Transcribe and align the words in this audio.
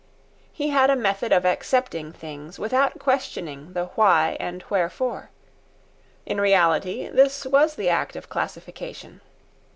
He 0.51 0.69
had 0.69 0.89
a 0.89 0.95
method 0.95 1.31
of 1.31 1.45
accepting 1.45 2.11
things, 2.11 2.57
without 2.57 2.97
questioning 2.97 3.73
the 3.73 3.85
why 3.93 4.35
and 4.39 4.63
wherefore. 4.67 5.29
In 6.25 6.41
reality, 6.41 7.07
this 7.09 7.45
was 7.45 7.75
the 7.75 7.89
act 7.89 8.15
of 8.15 8.27
classification. 8.27 9.21